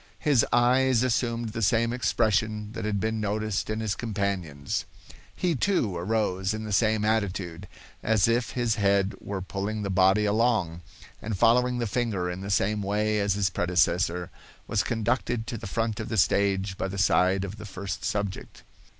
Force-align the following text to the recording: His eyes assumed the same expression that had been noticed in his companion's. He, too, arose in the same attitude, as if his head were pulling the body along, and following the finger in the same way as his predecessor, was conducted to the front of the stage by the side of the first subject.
His 0.17 0.43
eyes 0.51 1.03
assumed 1.03 1.49
the 1.49 1.61
same 1.61 1.93
expression 1.93 2.71
that 2.71 2.85
had 2.85 2.99
been 2.99 3.21
noticed 3.21 3.69
in 3.69 3.81
his 3.81 3.93
companion's. 3.93 4.85
He, 5.35 5.53
too, 5.53 5.95
arose 5.95 6.55
in 6.55 6.63
the 6.63 6.73
same 6.73 7.05
attitude, 7.05 7.67
as 8.01 8.27
if 8.27 8.53
his 8.53 8.77
head 8.81 9.13
were 9.21 9.43
pulling 9.43 9.83
the 9.83 9.91
body 9.91 10.25
along, 10.25 10.81
and 11.21 11.37
following 11.37 11.77
the 11.77 11.85
finger 11.85 12.31
in 12.31 12.41
the 12.41 12.49
same 12.49 12.81
way 12.81 13.19
as 13.19 13.35
his 13.35 13.51
predecessor, 13.51 14.31
was 14.65 14.81
conducted 14.81 15.45
to 15.45 15.55
the 15.59 15.67
front 15.67 15.99
of 15.99 16.09
the 16.09 16.17
stage 16.17 16.79
by 16.79 16.87
the 16.87 16.97
side 16.97 17.43
of 17.43 17.57
the 17.59 17.65
first 17.67 18.03
subject. 18.03 18.63